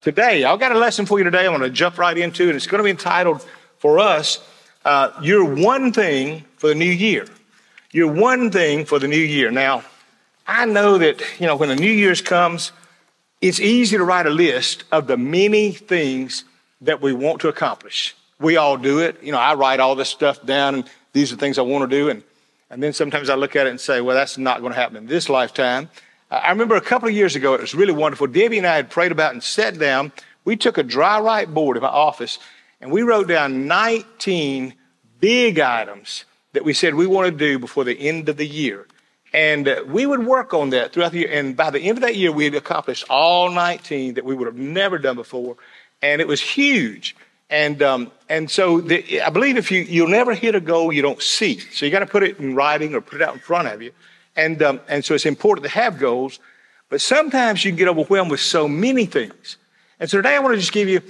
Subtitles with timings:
[0.00, 1.44] Today, I've got a lesson for you today.
[1.44, 3.44] I'm going to jump right into, and it's going to be entitled
[3.78, 4.38] for us,
[4.84, 7.26] uh, Your One Thing for the New Year.
[7.90, 9.50] Your One Thing for the New Year.
[9.50, 9.82] Now,
[10.46, 12.70] I know that, you know, when the New Year's comes,
[13.40, 16.44] it's easy to write a list of the many things
[16.80, 18.14] that we want to accomplish.
[18.38, 19.20] We all do it.
[19.20, 21.96] You know, I write all this stuff down, and these are things I want to
[21.96, 22.08] do.
[22.08, 22.22] And,
[22.70, 24.96] and then sometimes I look at it and say, well, that's not going to happen
[24.96, 25.90] in this lifetime.
[26.30, 28.26] I remember a couple of years ago, it was really wonderful.
[28.26, 30.12] Debbie and I had prayed about and sat down.
[30.44, 32.38] We took a dry write board in my office
[32.80, 34.74] and we wrote down 19
[35.20, 38.86] big items that we said we want to do before the end of the year.
[39.32, 41.30] And uh, we would work on that throughout the year.
[41.32, 44.46] And by the end of that year, we had accomplished all 19 that we would
[44.46, 45.56] have never done before.
[46.00, 47.16] And it was huge.
[47.50, 51.02] And, um, and so the, I believe if you, you'll never hit a goal you
[51.02, 51.58] don't see.
[51.58, 53.82] So you got to put it in writing or put it out in front of
[53.82, 53.92] you.
[54.38, 56.38] And, um, and so it's important to have goals,
[56.88, 59.56] but sometimes you can get overwhelmed with so many things.
[59.98, 61.02] And so today I want to just give you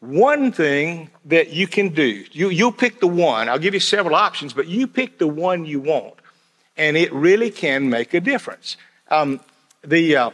[0.00, 2.24] one thing that you can do.
[2.30, 3.48] You, you'll pick the one.
[3.48, 6.12] I'll give you several options, but you pick the one you want.
[6.76, 8.76] And it really can make a difference.
[9.08, 9.40] Um,
[9.82, 10.30] the, uh,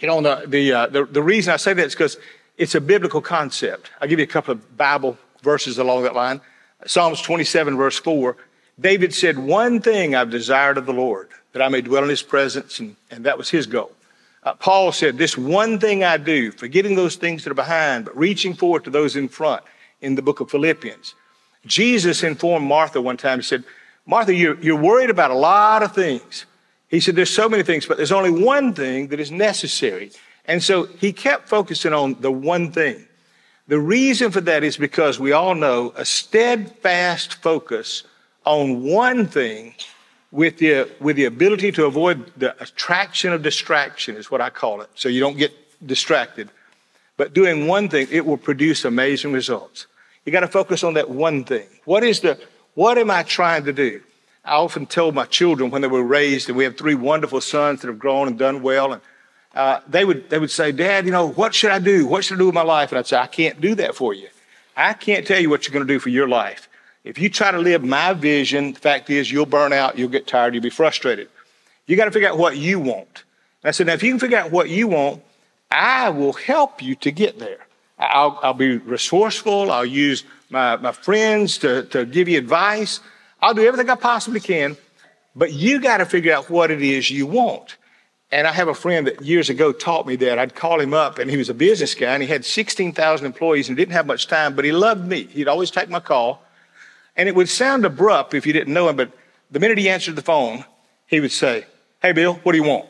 [0.00, 2.18] you know, the, the, uh, the, the reason I say that is because
[2.58, 3.90] it's a biblical concept.
[4.02, 6.42] I'll give you a couple of Bible verses along that line.
[6.84, 8.36] Psalms 27, verse 4.
[8.78, 12.22] David said, One thing I've desired of the Lord, that I may dwell in his
[12.22, 13.92] presence, and, and that was his goal.
[14.42, 18.16] Uh, Paul said, This one thing I do, forgetting those things that are behind, but
[18.16, 19.62] reaching forward to those in front
[20.00, 21.14] in the book of Philippians.
[21.66, 23.64] Jesus informed Martha one time, he said,
[24.06, 26.46] Martha, you're, you're worried about a lot of things.
[26.88, 30.12] He said, There's so many things, but there's only one thing that is necessary.
[30.46, 33.06] And so he kept focusing on the one thing.
[33.68, 38.02] The reason for that is because we all know a steadfast focus
[38.44, 39.74] on one thing
[40.32, 44.80] with the, with the ability to avoid the attraction of distraction, is what I call
[44.80, 44.90] it.
[44.94, 45.52] So you don't get
[45.84, 46.50] distracted.
[47.16, 49.86] But doing one thing, it will produce amazing results.
[50.24, 51.66] You got to focus on that one thing.
[51.84, 52.38] What is the,
[52.74, 54.02] what am I trying to do?
[54.44, 57.80] I often tell my children when they were raised, and we have three wonderful sons
[57.80, 59.02] that have grown and done well, and
[59.54, 62.06] uh, they would they would say, "Dad, you know what should I do?
[62.06, 64.14] What should I do with my life?" And I'd say, "I can't do that for
[64.14, 64.28] you.
[64.76, 66.69] I can't tell you what you're going to do for your life.
[67.10, 70.28] If you try to live my vision, the fact is you'll burn out, you'll get
[70.28, 71.28] tired, you'll be frustrated.
[71.86, 73.24] You got to figure out what you want.
[73.64, 75.20] And I said, now if you can figure out what you want,
[75.72, 77.66] I will help you to get there.
[77.98, 79.72] I'll, I'll be resourceful.
[79.72, 83.00] I'll use my, my friends to, to give you advice.
[83.42, 84.76] I'll do everything I possibly can.
[85.34, 87.76] But you got to figure out what it is you want.
[88.30, 90.38] And I have a friend that years ago taught me that.
[90.38, 93.66] I'd call him up, and he was a business guy, and he had 16,000 employees
[93.66, 95.24] and didn't have much time, but he loved me.
[95.24, 96.44] He'd always take my call.
[97.20, 99.12] And it would sound abrupt if you didn't know him, but
[99.50, 100.64] the minute he answered the phone,
[101.06, 101.66] he would say,
[102.00, 102.86] Hey, Bill, what do you want?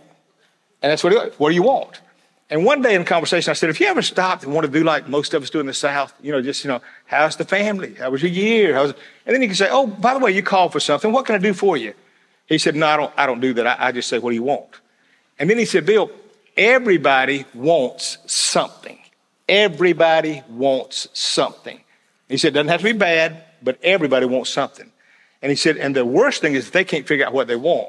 [0.81, 2.01] And that's what he What do you want?
[2.49, 4.85] And one day in conversation, I said, if you ever stopped and want to do
[4.85, 7.45] like most of us do in the South, you know, just, you know, how's the
[7.45, 7.95] family?
[7.95, 8.75] How was your year?
[8.75, 8.91] How's...
[9.27, 11.11] And then you can say, oh, by the way, you called for something.
[11.11, 11.93] What can I do for you?
[12.47, 13.67] He said, no, I don't, I don't do that.
[13.67, 14.81] I, I just say, what do you want?
[15.41, 16.09] And then he said, Bill,
[16.57, 19.01] everybody wants something.
[19.49, 21.81] Everybody wants something.
[22.29, 24.91] He said, doesn't have to be bad but everybody wants something.
[25.43, 27.89] And he said, and the worst thing is they can't figure out what they want.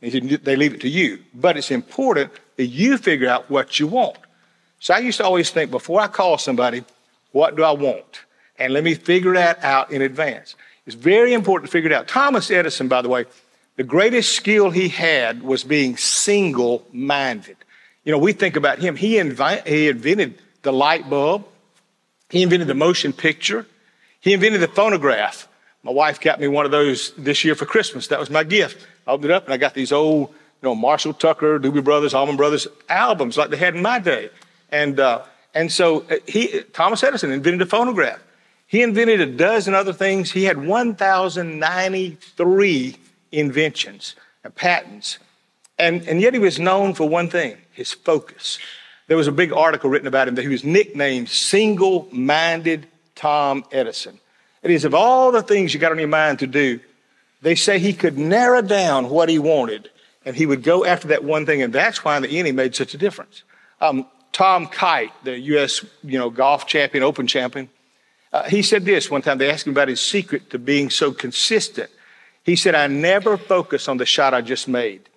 [0.00, 1.20] And he said, they leave it to you.
[1.34, 4.18] But it's important that you figure out what you want.
[4.80, 6.84] So I used to always think before I call somebody,
[7.32, 8.20] what do I want?
[8.58, 10.54] And let me figure that out in advance.
[10.86, 12.08] It's very important to figure it out.
[12.08, 13.26] Thomas Edison, by the way,
[13.76, 17.56] the greatest skill he had was being single minded.
[18.04, 18.96] You know, we think about him.
[18.96, 21.46] He, invi- he invented the light bulb,
[22.28, 23.66] he invented the motion picture,
[24.22, 25.46] he invented the phonograph.
[25.82, 28.06] My wife got me one of those this year for Christmas.
[28.06, 28.86] That was my gift.
[29.04, 32.14] I opened it up and I got these old, you know, Marshall Tucker, Doobie Brothers,
[32.14, 34.30] Allman Brothers albums like they had in my day.
[34.70, 35.22] And, uh,
[35.54, 38.20] and so uh, he, Thomas Edison invented the phonograph.
[38.68, 40.30] He invented a dozen other things.
[40.30, 42.96] He had 1,093
[43.32, 45.18] inventions and patents.
[45.80, 48.60] And, and yet he was known for one thing his focus.
[49.08, 52.86] There was a big article written about him that he was nicknamed single minded
[53.22, 54.18] Tom Edison.
[54.64, 56.80] It is of all the things you got on your mind to do,
[57.40, 59.90] they say he could narrow down what he wanted
[60.24, 61.62] and he would go after that one thing.
[61.62, 63.44] And that's why in the end he made such a difference.
[63.80, 65.84] Um, Tom Kite, the U.S.
[66.02, 67.68] You know, golf champion, open champion,
[68.32, 69.38] uh, he said this one time.
[69.38, 71.90] They asked him about his secret to being so consistent.
[72.42, 75.08] He said, I never focus on the shot I just made.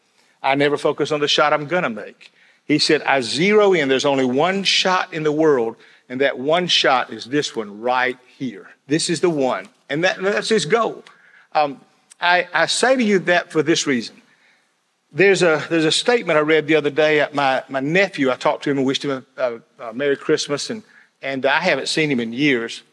[0.44, 2.32] I never focus on the shot I'm to make.
[2.66, 3.90] He said, I zero in.
[3.90, 5.76] There's only one shot in the world
[6.10, 8.70] and that one shot is this one right here.
[8.88, 9.68] This is the one.
[9.90, 11.04] And that, that's his goal.
[11.54, 11.82] Um,
[12.20, 14.22] I, I say to you that for this reason.
[15.16, 18.30] there's a, there's a statement I read the other day at my, my nephew.
[18.30, 20.84] I talked to him and wished him a, a, a Merry Christmas, and,
[21.22, 22.84] and I haven't seen him in years.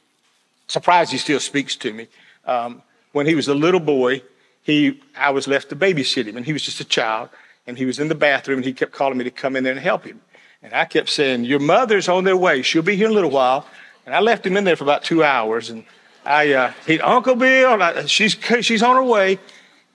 [0.69, 2.07] Surprised he still speaks to me.
[2.47, 4.23] Um, when he was a little boy,
[4.63, 7.29] he, I was left to babysit him, and he was just a child,
[7.67, 9.73] and he was in the bathroom, and he kept calling me to come in there
[9.73, 10.21] and help him.
[10.63, 12.63] And I kept saying, Your mother's on their way.
[12.63, 13.67] She'll be here in a little while.
[14.07, 15.85] And I left him in there for about two hours, and
[16.25, 19.39] I, uh, he, Uncle Bill, I, she's, she's on her way.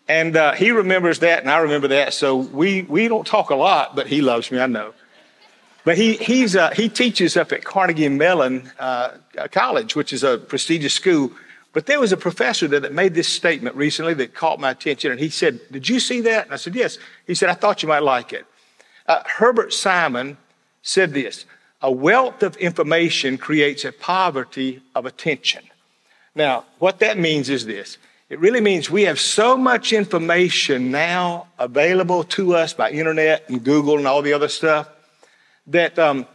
[0.09, 2.13] And uh, he remembers that, and I remember that.
[2.13, 4.93] So we, we don't talk a lot, but he loves me, I know.
[5.83, 9.17] But he, he's, uh, he teaches up at Carnegie Mellon uh,
[9.51, 11.31] College, which is a prestigious school.
[11.73, 15.11] But there was a professor there that made this statement recently that caught my attention,
[15.11, 16.45] and he said, Did you see that?
[16.45, 16.97] And I said, Yes.
[17.25, 18.45] He said, I thought you might like it.
[19.07, 20.37] Uh, Herbert Simon
[20.87, 21.45] said this
[21.81, 25.63] A wealth of information creates a poverty of attention.
[26.33, 27.97] Now, what that means is this
[28.29, 33.63] it really means we have so much information now available to us by internet and
[33.63, 34.89] Google and all the other stuff
[35.67, 36.25] that, um,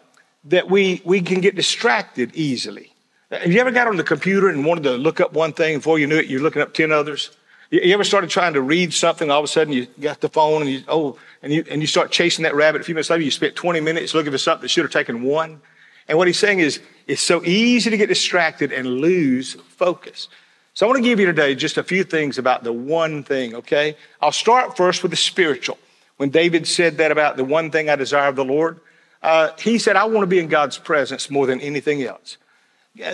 [0.45, 2.93] that we, we can get distracted easily.
[3.31, 5.99] Have you ever got on the computer and wanted to look up one thing before
[5.99, 7.31] you knew it, you're looking up 10 others?
[7.73, 10.61] You ever started trying to read something, all of a sudden you got the phone
[10.61, 12.83] and you, oh, and you, and you start chasing that rabbit.
[12.83, 15.23] A few minutes later, you spent 20 minutes looking for something that should have taken
[15.23, 15.59] one.
[16.07, 20.29] And what he's saying is, it's so easy to get distracted and lose focus.
[20.75, 23.55] So I want to give you today just a few things about the one thing,
[23.55, 23.97] okay?
[24.21, 25.79] I'll start first with the spiritual.
[26.19, 28.81] When David said that about the one thing I desire of the Lord,
[29.23, 32.37] uh, he said, I want to be in God's presence more than anything else.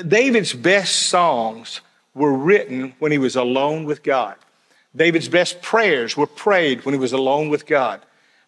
[0.08, 1.80] David's best songs
[2.12, 4.34] were written when he was alone with God.
[4.98, 8.00] David's best prayers were prayed when he was alone with God.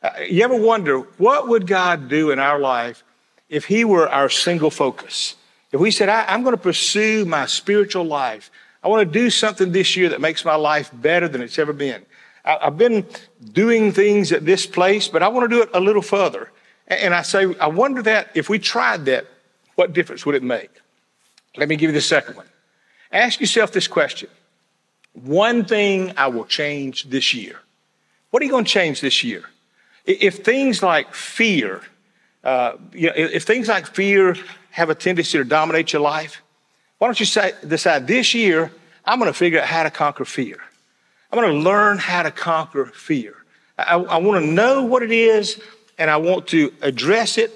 [0.02, 3.04] Uh, you ever wonder, what would God do in our life
[3.48, 5.36] if he were our single focus?
[5.72, 8.50] If we said, I, am going to pursue my spiritual life
[8.82, 11.72] I want to do something this year that makes my life better than it's ever
[11.72, 12.04] been.
[12.44, 13.06] I, have been
[13.52, 16.50] doing things at this place, but I want to do it a little further.
[16.86, 19.26] And I say, I wonder that if we tried that,
[19.74, 20.70] what difference would it make?
[21.56, 22.46] Let me give you the second one.
[23.12, 24.30] Ask yourself this question
[25.12, 27.58] One thing I will change this year.
[28.30, 29.44] What are you going to change this year?
[30.06, 31.82] If things like fear,
[32.44, 34.36] uh, you know, if things like fear
[34.70, 36.40] have a tendency to dominate your life,
[36.98, 38.70] why don't you say, decide this year,
[39.04, 40.58] I'm going to figure out how to conquer fear.
[41.32, 43.34] I'm going to learn how to conquer fear.
[43.78, 45.60] I, I want to know what it is
[45.98, 47.52] and I want to address it.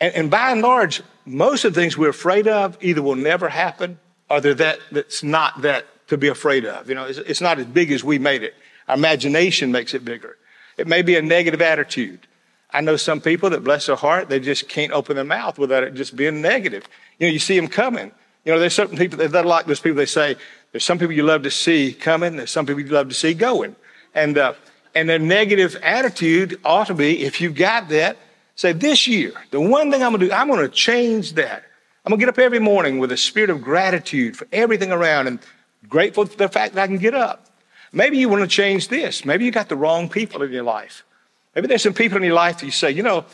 [0.00, 3.48] And, and, by and large, most of the things we're afraid of either will never
[3.48, 6.88] happen or that, that's not that to be afraid of.
[6.88, 8.54] You know, it's, it's not as big as we made it.
[8.88, 10.36] Our imagination makes it bigger.
[10.76, 12.26] It may be a negative attitude.
[12.70, 15.82] I know some people that bless their heart, they just can't open their mouth without
[15.82, 16.88] it just being negative.
[17.18, 18.12] You know, you see them coming.
[18.44, 19.96] You know, there's certain people that are like those people.
[19.96, 20.36] They say
[20.72, 22.36] there's some people you love to see coming.
[22.36, 23.76] There's some people you love to see going.
[24.14, 24.54] And uh,
[24.94, 28.18] and their negative attitude ought to be, if you've got that,
[28.56, 31.64] say this year, the one thing I'm going to do, I'm going to change that.
[32.04, 35.28] I'm going to get up every morning with a spirit of gratitude for everything around
[35.28, 35.38] and
[35.88, 37.46] grateful for the fact that I can get up.
[37.92, 39.24] Maybe you want to change this.
[39.24, 41.04] Maybe you got the wrong people in your life.
[41.54, 43.26] Maybe there's some people in your life that you say, you know,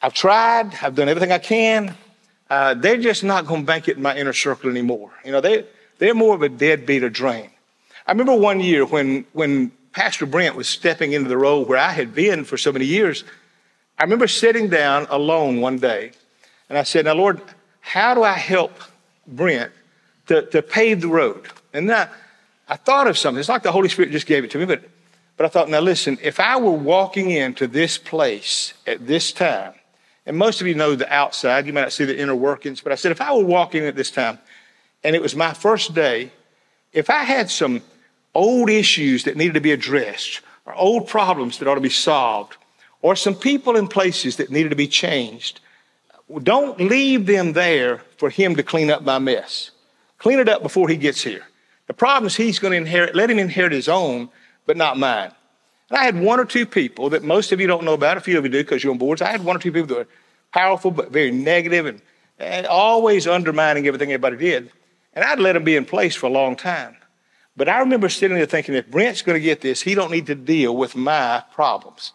[0.00, 1.96] I've tried, I've done everything I can,
[2.48, 5.10] uh, they're just not going to make it in my inner circle anymore.
[5.24, 5.66] You know, they,
[5.98, 7.50] they're more of a deadbeat or drain.
[8.06, 11.90] I remember one year when, when Pastor Brent was stepping into the role where I
[11.90, 13.24] had been for so many years.
[13.98, 16.12] I remember sitting down alone one day
[16.68, 17.40] and I said, Now, Lord,
[17.80, 18.72] how do I help
[19.26, 19.72] Brent
[20.26, 21.48] to, to pave the road?
[21.72, 22.08] And then
[22.68, 23.40] I, I thought of something.
[23.40, 24.82] It's like the Holy Spirit just gave it to me, but,
[25.36, 29.74] but I thought, now listen, if I were walking into this place at this time,
[30.26, 32.92] and most of you know the outside, you might not see the inner workings, but
[32.92, 34.38] I said, if I were walking at this time
[35.02, 36.30] and it was my first day,
[36.92, 37.82] if I had some
[38.34, 42.56] old issues that needed to be addressed, or old problems that ought to be solved,
[43.02, 45.60] or some people and places that needed to be changed,
[46.42, 49.70] don't leave them there for him to clean up my mess.
[50.18, 51.42] Clean it up before he gets here.
[51.90, 54.28] The problem is he's going to inherit, let him inherit his own,
[54.64, 55.32] but not mine.
[55.88, 58.20] And I had one or two people that most of you don't know about, a
[58.20, 59.20] few of you do because you're on boards.
[59.20, 60.08] I had one or two people that were
[60.52, 62.00] powerful but very negative and,
[62.38, 64.70] and always undermining everything everybody did.
[65.14, 66.96] And I'd let them be in place for a long time.
[67.56, 70.26] But I remember sitting there thinking, if Brent's going to get this, he don't need
[70.26, 72.12] to deal with my problems.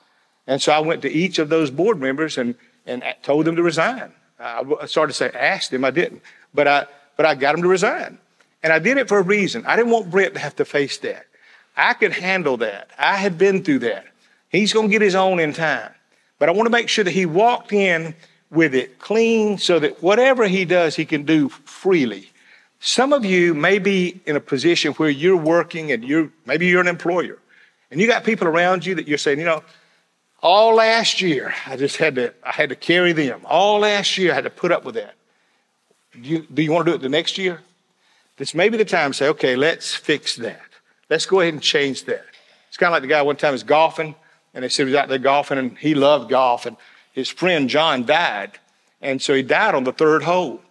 [0.48, 2.56] And so I went to each of those board members and,
[2.86, 4.14] and told them to resign.
[4.40, 6.22] I started to say, asked them, I didn't.
[6.54, 6.86] But I,
[7.18, 8.20] but I got them to resign.
[8.66, 9.64] And I did it for a reason.
[9.68, 11.28] I didn't want Brent to have to face that.
[11.78, 12.90] I could handle that.
[12.98, 14.08] I had been through that.
[14.50, 15.92] He's going to get his own in time.
[16.40, 18.16] But I want to make sure that he walked in
[18.50, 22.32] with it clean so that whatever he does, he can do freely.
[22.80, 26.82] Some of you may be in a position where you're working and you're maybe you're
[26.82, 27.38] an employer
[27.92, 29.62] and you got people around you that you're saying, you know,
[30.42, 33.42] All last year, I just had to, I had to carry them.
[33.46, 35.14] All last year, I had to put up with that.
[36.14, 37.62] Do you, do you want to do it the next year?
[38.38, 40.62] This may be the time to say, okay, let's fix that.
[41.10, 42.26] Let's go ahead and change that.
[42.68, 44.16] It's kind of like the guy one time was golfing,
[44.54, 46.76] and they said he was out there golfing, and he loved golf, and
[47.14, 48.60] his friend John died,
[49.02, 50.62] and so he died on the third hole.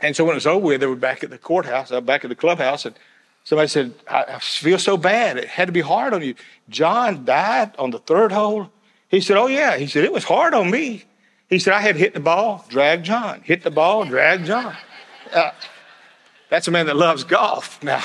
[0.00, 2.24] And so when it was over with, they were back at the courthouse, uh, back
[2.24, 2.94] at the clubhouse, and
[3.44, 5.36] somebody said, I, I feel so bad.
[5.36, 6.34] It had to be hard on you.
[6.68, 8.70] John died on the third hole.
[9.08, 9.76] He said, Oh, yeah.
[9.76, 11.04] He said, It was hard on me.
[11.48, 13.40] He said, I had hit the ball, drag John.
[13.42, 14.76] Hit the ball, drag John.
[15.32, 15.50] Uh,
[16.50, 17.82] that's a man that loves golf.
[17.82, 18.04] Now,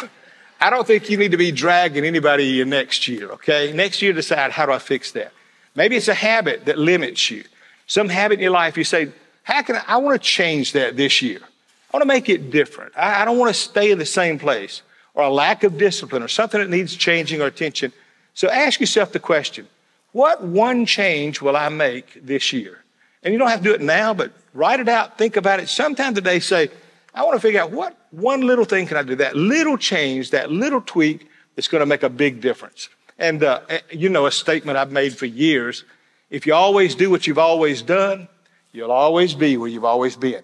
[0.60, 3.74] I don't think you need to be dragging anybody next year, okay?
[3.74, 5.34] Next year, decide how do I fix that?
[5.76, 7.44] Maybe it's a habit that limits you.
[7.88, 9.12] Some habit in your life, you say,
[9.44, 11.40] how can I, I want to change that this year.
[11.42, 12.94] I want to make it different.
[12.98, 14.82] I, I don't want to stay in the same place
[15.14, 17.92] or a lack of discipline or something that needs changing or attention.
[18.34, 19.68] So ask yourself the question,
[20.12, 22.80] what one change will I make this year?
[23.22, 25.70] And you don't have to do it now, but write it out, think about it.
[25.70, 26.70] Sometime today say,
[27.14, 30.30] I want to figure out what one little thing can I do, that little change,
[30.32, 32.90] that little tweak that's going to make a big difference.
[33.18, 35.84] And uh, eh, you know, a statement I've made for years
[36.30, 38.28] if you always do what you've always done,
[38.72, 40.42] you'll always be where you've always been.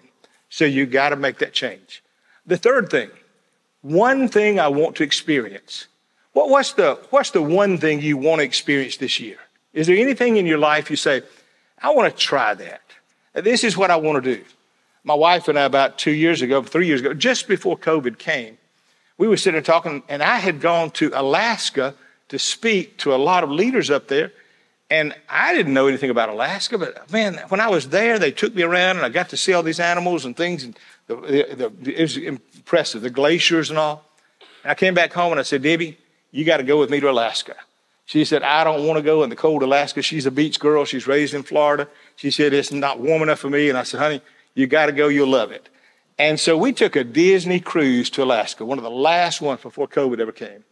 [0.48, 2.04] So you got to make that change.
[2.46, 3.10] The third thing,
[3.82, 5.88] one thing I want to experience.
[6.32, 9.38] What, what's, the, what's the one thing you want to experience this year?
[9.72, 11.22] Is there anything in your life you say,
[11.82, 12.82] I want to try that?
[13.34, 14.44] This is what I want to do.
[15.04, 18.58] My wife and I, about two years ago, three years ago, just before COVID came,
[19.16, 21.94] we were sitting talking, and I had gone to Alaska
[22.28, 24.32] to speak to a lot of leaders up there.
[24.88, 28.54] And I didn't know anything about Alaska, but man, when I was there, they took
[28.54, 30.64] me around and I got to see all these animals and things.
[30.64, 30.76] And
[31.06, 34.04] the, the, the, it was impressive, the glaciers and all.
[34.64, 35.96] And I came back home and I said, Debbie,
[36.32, 37.54] you got to go with me to Alaska.
[38.06, 40.02] She said, I don't want to go in the cold Alaska.
[40.02, 40.84] She's a beach girl.
[40.84, 41.86] She's raised in Florida.
[42.16, 43.68] She said, it's not warm enough for me.
[43.68, 44.20] And I said, honey,
[44.54, 45.08] you got to go.
[45.08, 45.68] You'll love it.
[46.18, 49.88] And so we took a Disney cruise to Alaska, one of the last ones before
[49.88, 50.64] COVID ever came.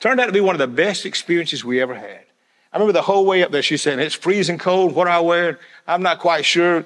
[0.00, 2.24] Turned out to be one of the best experiences we ever had.
[2.72, 4.94] I remember the whole way up there, she's saying, It's freezing cold.
[4.94, 5.58] What do I wear?
[5.86, 6.80] I'm not quite sure.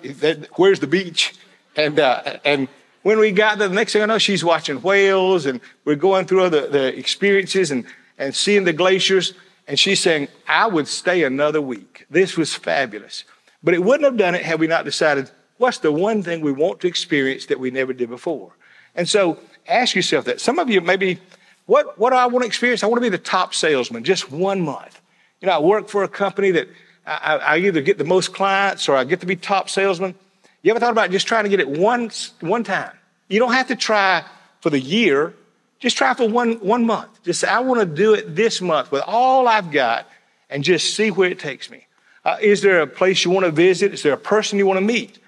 [0.57, 1.35] Where's the beach?
[1.77, 2.69] And, uh, and
[3.03, 6.27] when we got there, the next thing I know, she's watching whales and we're going
[6.27, 7.85] through the, the experiences and,
[8.19, 9.35] and seeing the glaciers.
[9.67, 12.07] And she's saying, I would stay another week.
[12.11, 13.25] This was fabulous.
[13.63, 16.53] But it wouldn't have done it had we not decided, what's the one thing we
[16.53, 18.51] want to experience that we never did before?
[18.95, 19.39] And so
[19.69, 20.41] ask yourself that.
[20.41, 21.19] Some of you maybe,
[21.67, 22.83] what, what do I want to experience?
[22.83, 25.01] I want to be the top salesman just one month.
[25.41, 26.69] You know, I work for a company that
[27.07, 30.15] I, I either get the most clients or I get to be top salesman.
[30.63, 32.93] You ever thought about just trying to get it once, one time?
[33.29, 34.25] You don't have to try
[34.63, 35.35] for the year.
[35.79, 37.23] Just try for one, one month.
[37.23, 40.09] Just say, I want to do it this month with all I've got
[40.49, 41.87] and just see where it takes me.
[42.25, 43.95] Uh, is there a place you want to visit?
[43.95, 45.19] Is there a person you want to meet?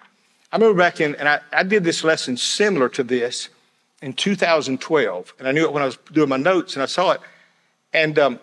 [0.52, 3.48] I remember back in, and I, I did this lesson similar to this
[4.02, 5.34] in 2012.
[5.38, 7.20] And I knew it when I was doing my notes and I saw it.
[7.94, 8.38] And um,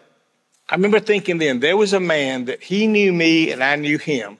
[0.68, 4.00] I remember thinking then there was a man that he knew me and I knew
[4.00, 4.40] him,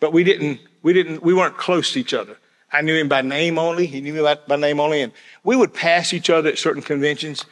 [0.00, 2.36] but we didn't, we didn't, we weren't close to each other.
[2.72, 3.86] I knew him by name only.
[3.86, 5.02] He knew me by, by name only.
[5.02, 5.12] And
[5.44, 7.44] we would pass each other at certain conventions.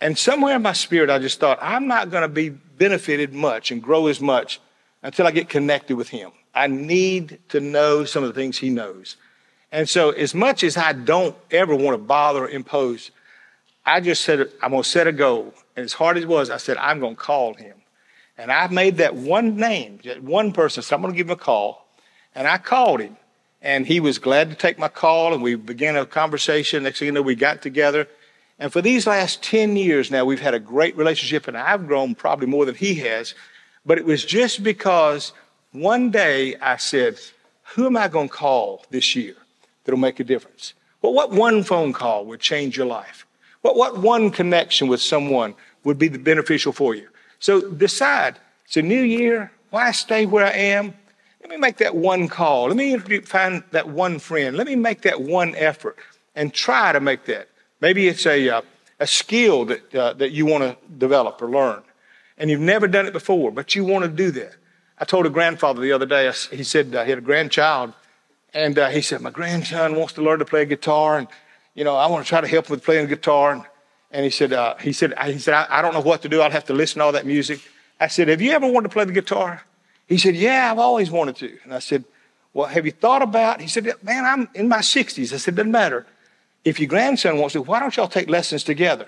[0.00, 3.72] And somewhere in my spirit, I just thought, I'm not going to be benefited much
[3.72, 4.60] and grow as much
[5.02, 6.30] until I get connected with him.
[6.54, 9.16] I need to know some of the things he knows.
[9.70, 13.10] And so, as much as I don't ever want to bother or impose,
[13.86, 15.54] I just said, I'm going to set a goal.
[15.76, 17.74] And as hard as it was, I said, I'm going to call him.
[18.36, 21.32] And I made that one name, that one person, so I'm going to give him
[21.32, 21.86] a call.
[22.34, 23.16] And I called him.
[23.60, 25.32] And he was glad to take my call.
[25.32, 26.82] And we began a conversation.
[26.82, 28.08] Next thing you know, we got together.
[28.58, 31.48] And for these last 10 years now, we've had a great relationship.
[31.48, 33.34] And I've grown probably more than he has.
[33.86, 35.32] But it was just because
[35.72, 37.18] one day I said,
[37.74, 39.34] Who am I going to call this year
[39.84, 40.74] that'll make a difference?
[41.00, 43.26] Well, what one phone call would change your life?
[43.62, 47.08] What, what one connection with someone would be beneficial for you?
[47.38, 48.38] So decide.
[48.66, 49.50] It's a new year.
[49.70, 50.94] Why stay where I am?
[51.40, 52.68] Let me make that one call.
[52.68, 54.56] Let me find that one friend.
[54.56, 55.98] Let me make that one effort
[56.36, 57.48] and try to make that.
[57.80, 58.62] Maybe it's a, uh,
[59.00, 61.82] a skill that, uh, that you want to develop or learn.
[62.38, 64.54] And you've never done it before, but you want to do that.
[65.02, 67.92] I told a grandfather the other day, he said uh, he had a grandchild,
[68.54, 71.26] and uh, he said, My grandson wants to learn to play guitar, and
[71.74, 73.50] you know, I want to try to help him with playing guitar.
[73.50, 73.64] And,
[74.12, 76.40] and he said, uh, he said, he said, I, don't know what to do.
[76.40, 77.58] I'll have to listen to all that music.
[77.98, 79.64] I said, have you ever wanted to play the guitar?
[80.06, 81.58] He said, yeah, I've always wanted to.
[81.64, 82.04] And I said,
[82.54, 83.60] well, have you thought about?
[83.60, 85.32] He said, man, I'm in my 60s.
[85.32, 86.06] I said, doesn't matter.
[86.64, 89.06] If your grandson wants to, why don't y'all take lessons together?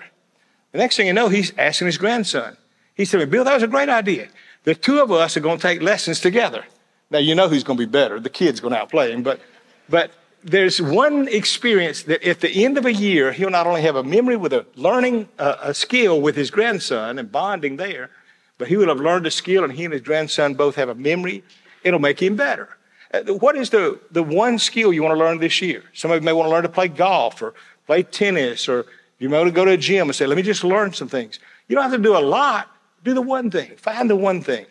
[0.73, 2.57] The next thing you know, he's asking his grandson.
[2.95, 4.27] He said, Bill, that was a great idea.
[4.65, 6.65] The two of us are going to take lessons together.
[7.11, 8.19] Now, you know who's going to be better.
[8.19, 9.23] The kid's going to outplay him.
[9.23, 9.39] But,
[9.87, 10.11] but
[10.43, 14.03] there's one experience that at the end of a year, he'll not only have a
[14.03, 18.09] memory with a learning uh, a skill with his grandson and bonding there,
[18.57, 20.95] but he will have learned a skill and he and his grandson both have a
[20.95, 21.43] memory.
[21.83, 22.77] It'll make him better.
[23.13, 25.83] Uh, what is the, the one skill you want to learn this year?
[25.93, 27.53] Some of you may want to learn to play golf or
[27.85, 28.85] play tennis, or
[29.19, 31.07] you may want to go to a gym and say, let me just learn some
[31.07, 31.39] things.
[31.67, 32.67] You don't have to do a lot.
[33.05, 33.75] Do the one thing.
[33.77, 34.65] Find the one thing.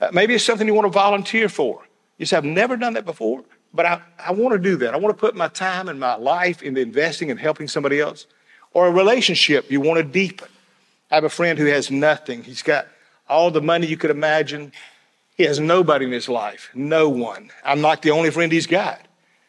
[0.00, 1.82] Uh, maybe it's something you want to volunteer for.
[2.18, 3.44] You say, I've never done that before,
[3.74, 4.94] but I, I want to do that.
[4.94, 8.26] I want to put my time and my life into investing and helping somebody else.
[8.72, 10.48] Or a relationship you want to deepen.
[11.10, 12.44] I have a friend who has nothing.
[12.44, 12.86] He's got
[13.28, 14.72] all the money you could imagine.
[15.36, 17.50] He has nobody in his life, no one.
[17.64, 19.00] I'm not the only friend he's got.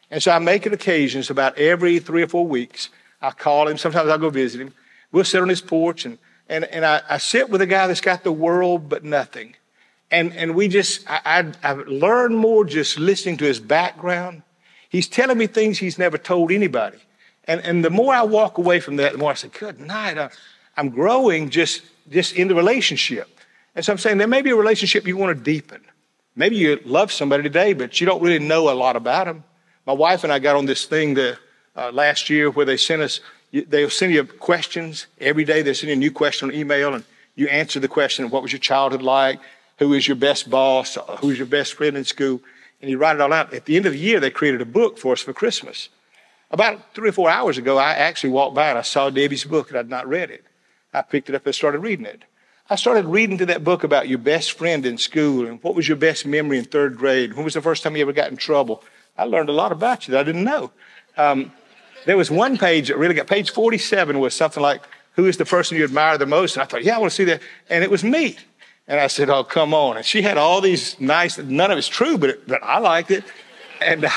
[0.10, 2.89] And so I make it occasions about every three or four weeks.
[3.21, 3.77] I call him.
[3.77, 4.74] Sometimes I'll go visit him.
[5.12, 6.17] We'll sit on his porch and,
[6.51, 9.55] and, and I, I sit with a guy that's got the world but nothing.
[10.12, 14.43] And, and we just, I, I, have learned more just listening to his background.
[14.89, 16.98] He's telling me things he's never told anybody.
[17.46, 20.17] And, and the more I walk away from that, the more I say, good night.
[20.17, 20.29] I,
[20.75, 23.29] I'm growing just, just in the relationship.
[23.74, 25.81] And so I'm saying there may be a relationship you want to deepen.
[26.36, 29.46] Maybe you love somebody today, but you don't really know a lot about them.
[29.86, 31.39] My wife and I got on this thing the,
[31.77, 35.62] uh, last year where they sent us, they'll send you questions every day.
[35.62, 37.03] They send you a new question on email, and
[37.36, 39.39] you answer the question what was your childhood like?
[39.79, 40.98] Who is your best boss?
[41.20, 42.39] Who's your best friend in school?
[42.81, 43.53] And you write it all out.
[43.53, 45.89] At the end of the year, they created a book for us for Christmas.
[46.51, 49.70] About three or four hours ago, I actually walked by and I saw Debbie's book
[49.70, 50.43] and I'd not read it.
[50.93, 52.24] I picked it up and started reading it.
[52.70, 55.88] I started reading to that book about your best friend in school and what was
[55.88, 57.34] your best memory in third grade.
[57.34, 58.84] When was the first time you ever got in trouble?
[59.17, 60.72] I learned a lot about you that I didn't know.
[61.17, 61.51] Um,
[62.05, 64.81] there was one page that really got, page 47 was something like,
[65.15, 66.55] who is the person you admire the most?
[66.55, 67.41] And I thought, yeah, I want to see that.
[67.70, 68.38] And it was me.
[68.88, 69.98] And I said, oh, come on.
[69.98, 73.24] And she had all these nice, none of it's true, but, but I liked it.
[73.79, 74.10] And, uh,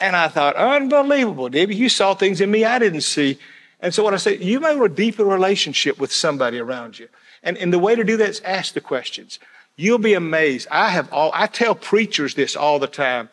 [0.00, 3.38] and I thought, unbelievable, Debbie, you saw things in me I didn't see.
[3.80, 7.08] And so what I say, you may want a deeper relationship with somebody around you.
[7.42, 9.38] And, and the way to do that is ask the questions.
[9.76, 10.68] You'll be amazed.
[10.70, 13.28] I have all, I tell preachers this all the time.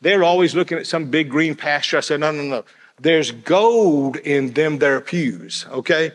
[0.00, 1.96] They're always looking at some big green pasture.
[1.96, 2.64] I say, no, no, no.
[3.00, 6.12] There's gold in them there pews, okay?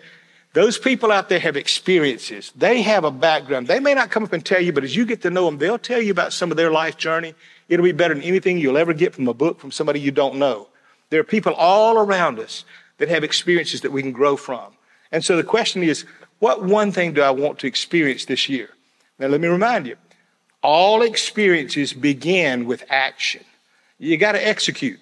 [0.53, 2.51] Those people out there have experiences.
[2.55, 3.67] They have a background.
[3.67, 5.59] They may not come up and tell you, but as you get to know them,
[5.59, 7.35] they'll tell you about some of their life journey.
[7.69, 10.35] It'll be better than anything you'll ever get from a book from somebody you don't
[10.35, 10.67] know.
[11.09, 12.65] There are people all around us
[12.97, 14.73] that have experiences that we can grow from.
[15.11, 16.05] And so the question is,
[16.39, 18.69] what one thing do I want to experience this year?
[19.19, 19.95] Now, let me remind you
[20.63, 23.43] all experiences begin with action.
[23.97, 24.99] You got to execute.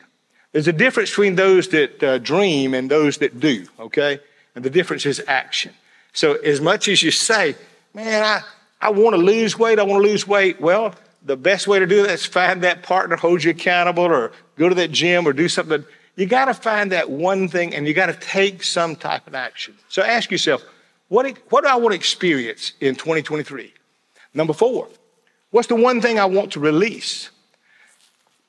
[0.51, 4.19] There's a difference between those that uh, dream and those that do, okay?
[4.55, 5.73] And the difference is action.
[6.13, 7.55] So, as much as you say,
[7.93, 8.41] man, I,
[8.81, 11.85] I want to lose weight, I want to lose weight, well, the best way to
[11.85, 15.33] do that is find that partner, hold you accountable, or go to that gym or
[15.33, 15.85] do something.
[16.15, 19.35] You got to find that one thing and you got to take some type of
[19.35, 19.75] action.
[19.87, 20.63] So, ask yourself,
[21.09, 23.71] what, what do I want to experience in 2023?
[24.33, 24.87] Number four,
[25.51, 27.29] what's the one thing I want to release?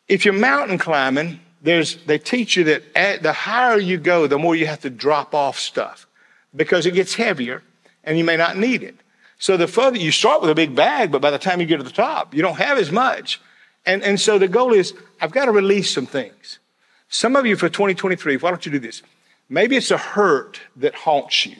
[0.08, 4.38] If you're mountain climbing, there's, they teach you that at, the higher you go, the
[4.38, 6.06] more you have to drop off stuff
[6.54, 7.62] because it gets heavier
[8.04, 8.96] and you may not need it.
[9.38, 11.78] So the further you start with a big bag, but by the time you get
[11.78, 13.40] to the top, you don't have as much.
[13.86, 16.58] And, and so the goal is I've got to release some things.
[17.08, 19.02] Some of you for 2023, why don't you do this?
[19.48, 21.56] Maybe it's a hurt that haunts you.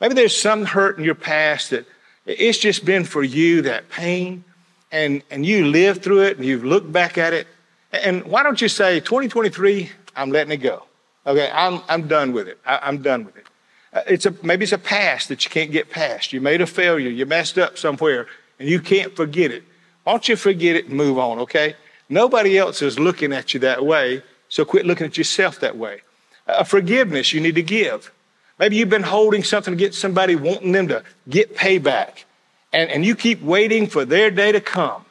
[0.00, 1.86] Maybe there's some hurt in your past that
[2.26, 4.44] it's just been for you, that pain,
[4.90, 7.46] and, and you lived through it and you've looked back at it.
[7.92, 10.84] And why don't you say, 2023, I'm letting it go.
[11.26, 12.58] Okay, I'm, I'm done with it.
[12.66, 13.46] I, am done with it.
[13.92, 16.32] Uh, it's a, maybe it's a past that you can't get past.
[16.32, 17.10] You made a failure.
[17.10, 18.26] You messed up somewhere
[18.58, 19.62] and you can't forget it.
[20.04, 21.76] Why don't you forget it and move on, okay?
[22.08, 26.02] Nobody else is looking at you that way, so quit looking at yourself that way.
[26.46, 28.12] Uh, forgiveness you need to give.
[28.58, 32.24] Maybe you've been holding something against somebody, wanting them to get payback,
[32.72, 35.04] and, and you keep waiting for their day to come.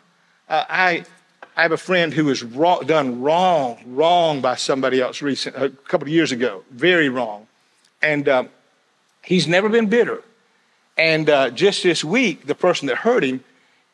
[0.49, 1.05] Uh, I,
[1.55, 5.69] I have a friend who was wrong, done wrong, wrong by somebody else recent, a
[5.69, 7.47] couple of years ago, very wrong.
[8.01, 8.49] And um,
[9.21, 10.23] he's never been bitter.
[10.97, 13.43] And uh, just this week, the person that hurt him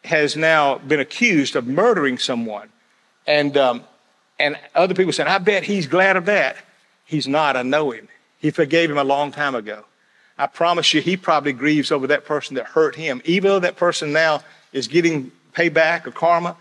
[0.04, 2.70] has now been accused of murdering someone.
[3.26, 3.84] And, um,
[4.40, 6.58] and other people said, I bet he's glad of that.
[7.06, 7.58] He's not.
[7.58, 8.08] I know him.
[8.40, 9.84] He forgave him a long time ago.
[10.38, 13.22] I promise you, he probably grieves over that person that hurt him.
[13.26, 16.56] Even though that person now is getting payback or karma,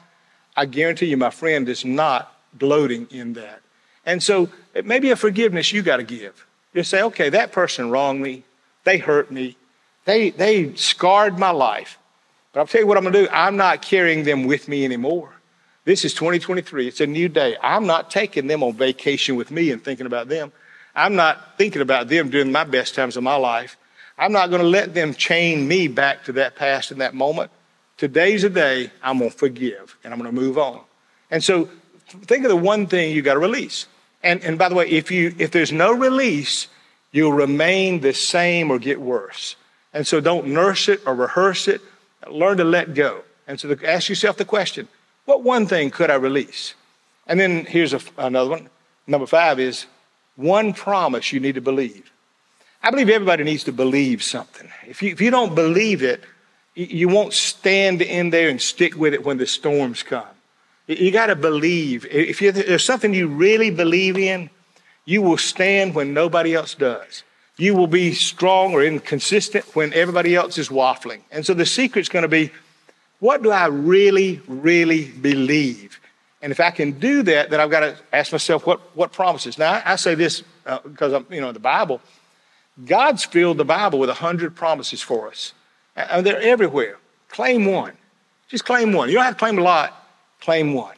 [0.56, 3.60] I guarantee you, my friend is not gloating in that.
[4.04, 6.46] And so it may be a forgiveness you got to give.
[6.74, 8.44] Just say, okay, that person wronged me.
[8.84, 9.56] They hurt me.
[10.04, 11.98] They, they scarred my life.
[12.52, 13.28] But I'll tell you what I'm going to do.
[13.32, 15.32] I'm not carrying them with me anymore.
[15.84, 16.88] This is 2023.
[16.88, 17.56] It's a new day.
[17.62, 20.52] I'm not taking them on vacation with me and thinking about them.
[20.94, 23.76] I'm not thinking about them during my best times of my life.
[24.18, 27.50] I'm not going to let them chain me back to that past in that moment.
[27.96, 30.80] Today's a day I'm going to forgive and I'm going to move on.
[31.30, 31.68] And so
[32.08, 33.86] think of the one thing you got to release.
[34.22, 36.68] And, and by the way, if, you, if there's no release,
[37.12, 39.56] you'll remain the same or get worse.
[39.94, 41.80] And so don't nurse it or rehearse it.
[42.30, 43.22] Learn to let go.
[43.46, 44.88] And so ask yourself the question
[45.24, 46.74] what one thing could I release?
[47.26, 48.68] And then here's a, another one.
[49.06, 49.86] Number five is
[50.36, 52.12] one promise you need to believe.
[52.82, 54.68] I believe everybody needs to believe something.
[54.86, 56.22] If you, if you don't believe it,
[56.76, 60.26] you won't stand in there and stick with it when the storms come.
[60.86, 62.06] You got to believe.
[62.06, 64.50] If there's something you really believe in,
[65.04, 67.24] you will stand when nobody else does.
[67.56, 71.20] You will be strong or inconsistent when everybody else is waffling.
[71.32, 72.50] And so the secret's going to be
[73.18, 75.98] what do I really, really believe?
[76.42, 79.56] And if I can do that, then I've got to ask myself what, what promises.
[79.56, 82.02] Now, I, say this uh, because I'm, you know, the Bible,
[82.84, 85.54] God's filled the Bible with a hundred promises for us.
[85.96, 86.98] And they're everywhere.
[87.28, 87.92] Claim one.
[88.48, 89.08] Just claim one.
[89.08, 90.06] You don't have to claim a lot
[90.40, 90.94] claim one.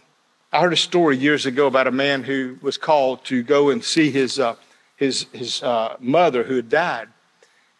[0.52, 3.84] I heard a story years ago about a man who was called to go and
[3.84, 4.56] see his, uh,
[4.96, 7.08] his, his uh, mother who had died.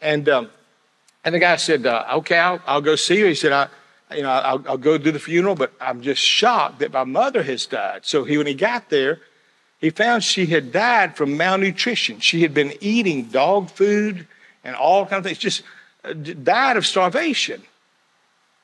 [0.00, 0.50] And, um,
[1.24, 3.26] and the guy said, uh, Okay, I'll, I'll, go see her.
[3.26, 3.68] He said, I,
[4.14, 7.42] you know, I'll, I'll, go do the funeral, but I'm just shocked that my mother
[7.42, 8.06] has died.
[8.06, 9.20] So he, when he got there,
[9.78, 12.20] he found she had died from malnutrition.
[12.20, 14.26] She had been eating dog food
[14.64, 15.62] and all kinds of things, just
[16.14, 17.62] died of starvation.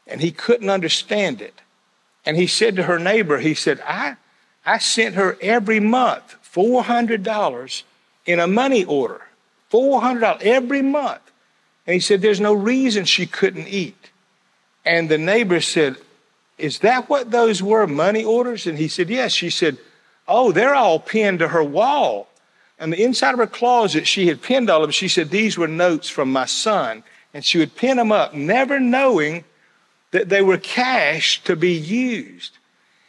[0.07, 1.61] And he couldn't understand it.
[2.27, 4.17] And he said to her neighbor, he said, I,
[4.65, 7.83] I sent her every month $400
[8.27, 9.23] in a money order.
[9.73, 11.21] $400 every month.
[11.87, 14.11] And he said, There's no reason she couldn't eat.
[14.85, 15.97] And the neighbor said,
[16.59, 18.67] Is that what those were, money orders?
[18.67, 19.33] And he said, Yes.
[19.33, 19.79] She said,
[20.27, 22.29] Oh, they're all pinned to her wall.
[22.79, 24.93] And the inside of her closet, she had pinned all of them.
[24.93, 27.03] She said, These were notes from my son.
[27.35, 29.45] And she would pin them up, never knowing
[30.13, 32.57] that they were cash to be used.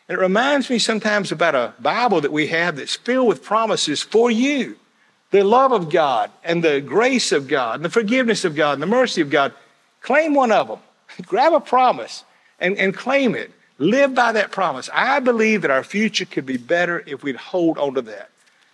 [0.09, 4.01] And it reminds me sometimes about a Bible that we have that's filled with promises
[4.01, 4.77] for you.
[5.31, 8.81] The love of God and the grace of God and the forgiveness of God and
[8.81, 9.53] the mercy of God.
[10.01, 10.79] Claim one of them.
[11.25, 12.23] Grab a promise
[12.59, 13.51] and, and claim it.
[13.77, 14.89] Live by that promise.
[14.93, 18.29] I believe that our future could be better if we'd hold on to that.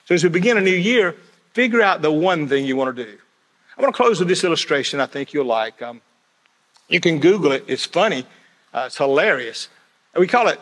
[0.06, 1.16] So as we begin a new year,
[1.54, 3.18] figure out the one thing you want to do.
[3.82, 5.82] I want to close with this illustration I think you'll like.
[5.82, 6.02] Um,
[6.88, 7.64] you can Google it.
[7.66, 8.28] It's funny.
[8.72, 9.70] Uh, it's hilarious.
[10.16, 10.60] We call it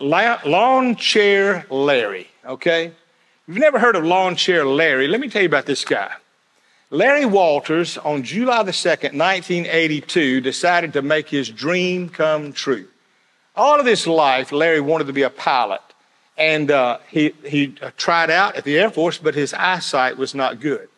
[0.00, 2.86] lawn chair Larry, okay?
[2.86, 2.94] If
[3.46, 6.10] you've never heard of lawn chair Larry, let me tell you about this guy.
[6.90, 12.88] Larry Walters, on July the 2nd, 1982, decided to make his dream come true.
[13.54, 15.82] All of his life, Larry wanted to be a pilot.
[16.36, 20.58] And uh, he, he tried out at the Air Force, but his eyesight was not
[20.58, 20.88] good.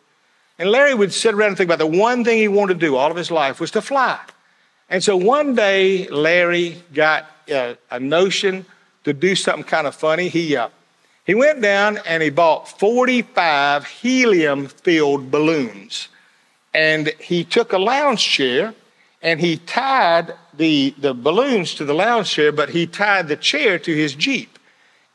[0.59, 2.97] And Larry would sit around and think about the one thing he wanted to do
[2.97, 4.19] all of his life was to fly.
[4.89, 8.65] And so one day, Larry got uh, a notion
[9.05, 10.27] to do something kind of funny.
[10.27, 10.67] He, uh,
[11.25, 16.09] he went down and he bought 45 helium filled balloons.
[16.73, 18.75] And he took a lounge chair
[19.21, 23.79] and he tied the, the balloons to the lounge chair, but he tied the chair
[23.79, 24.59] to his Jeep.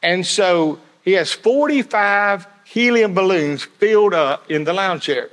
[0.02, 5.30] And so he has 45 helium balloons filled up in the lounge chair.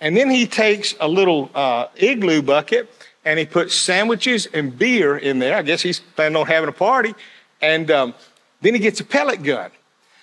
[0.00, 2.90] And then he takes a little uh, igloo bucket
[3.24, 5.56] and he puts sandwiches and beer in there.
[5.56, 7.14] I guess he's planning on having a party.
[7.60, 8.14] And um,
[8.60, 9.70] then he gets a pellet gun.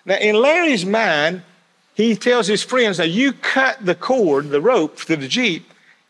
[0.06, 1.42] Now, in Larry's mind,
[1.96, 5.66] he tells his friends, Now, you cut the cord, the rope to the Jeep,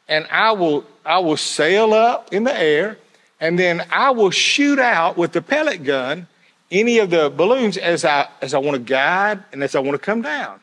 [0.08, 2.98] and I will, I will sail up in the air,
[3.40, 6.28] and then I will shoot out with the pellet gun
[6.72, 9.94] any of the balloons as I, as I want to guide and as I want
[9.94, 10.60] to come down.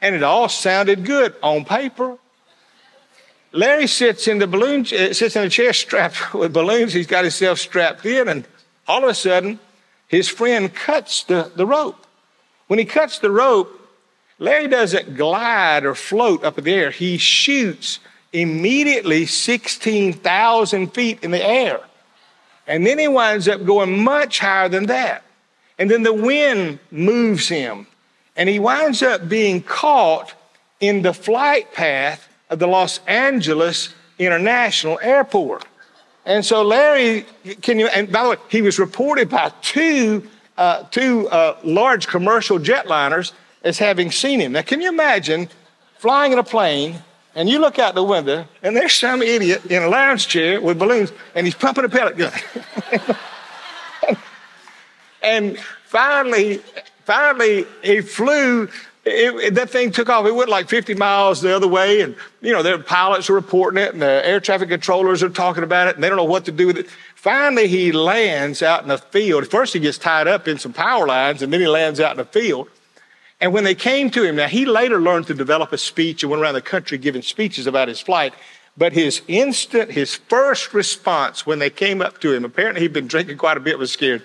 [0.00, 2.16] And it all sounded good on paper.
[3.52, 6.92] Larry sits in the balloon, uh, sits in a chair strapped with balloons.
[6.92, 8.46] He's got himself strapped in, and
[8.86, 9.58] all of a sudden,
[10.06, 12.06] his friend cuts the, the rope.
[12.66, 13.74] When he cuts the rope,
[14.38, 16.90] Larry doesn't glide or float up in the air.
[16.90, 17.98] He shoots
[18.32, 21.80] immediately 16,000 feet in the air.
[22.66, 25.24] And then he winds up going much higher than that.
[25.78, 27.86] And then the wind moves him.
[28.36, 30.34] And he winds up being caught
[30.78, 35.64] in the flight path of the Los Angeles International Airport.
[36.24, 37.24] And so Larry,
[37.62, 42.06] can you, and by the way, he was reported by two, uh, two uh, large
[42.06, 43.32] commercial jetliners
[43.62, 44.52] as having seen him.
[44.52, 45.48] Now, can you imagine
[45.98, 47.02] flying in a plane
[47.34, 50.78] and you look out the window, and there's some idiot in a lounge chair with
[50.78, 52.32] balloons, and he's pumping a pellet gun.
[55.22, 55.56] and
[55.86, 56.58] finally,
[57.04, 58.68] finally, he flew.
[59.10, 60.26] It, that thing took off.
[60.26, 63.82] It went like 50 miles the other way, and you know, their pilots are reporting
[63.82, 66.44] it, and the air traffic controllers are talking about it, and they don't know what
[66.46, 66.88] to do with it.
[67.14, 69.46] Finally, he lands out in a field.
[69.48, 72.20] First, he gets tied up in some power lines, and then he lands out in
[72.20, 72.68] a field.
[73.40, 76.30] And when they came to him, now he later learned to develop a speech and
[76.30, 78.34] went around the country giving speeches about his flight.
[78.76, 83.08] But his instant, his first response when they came up to him, apparently he'd been
[83.08, 84.22] drinking quite a bit, was scared.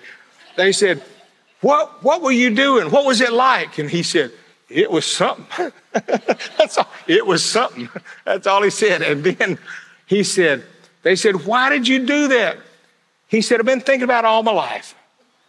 [0.56, 1.02] They said,
[1.60, 2.90] What, what were you doing?
[2.90, 3.78] What was it like?
[3.78, 4.32] And he said,
[4.68, 5.72] It was something.
[5.92, 6.88] That's all.
[7.06, 7.88] It was something.
[8.24, 9.02] That's all he said.
[9.02, 9.58] And then
[10.06, 10.64] he said,
[11.02, 12.58] They said, Why did you do that?
[13.28, 14.94] He said, I've been thinking about it all my life.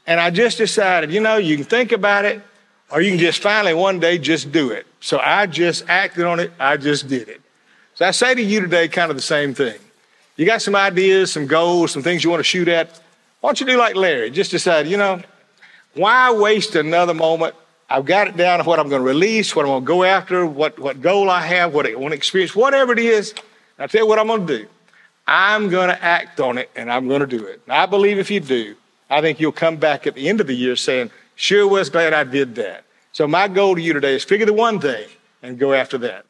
[0.07, 2.41] And I just decided, you know, you can think about it
[2.91, 4.85] or you can just finally one day just do it.
[4.99, 7.41] So I just acted on it, I just did it.
[7.95, 9.79] So I say to you today kind of the same thing.
[10.35, 12.99] You got some ideas, some goals, some things you want to shoot at.
[13.39, 14.31] Why don't you do like Larry?
[14.31, 15.21] Just decide, you know,
[15.93, 17.55] why waste another moment?
[17.89, 20.03] I've got it down to what I'm going to release, what I'm going to go
[20.03, 23.33] after, what, what goal I have, what I want to experience, whatever it is.
[23.77, 24.67] I'll tell you what I'm going to do.
[25.27, 27.61] I'm going to act on it and I'm going to do it.
[27.65, 28.75] And I believe if you do,
[29.09, 32.13] I think you'll come back at the end of the year saying, Sure was glad
[32.13, 32.85] I did that.
[33.11, 35.07] So my goal to you today is figure the one thing
[35.43, 36.25] and go after that.